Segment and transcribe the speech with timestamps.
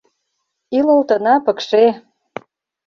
[0.77, 1.85] Илылтына пыкше.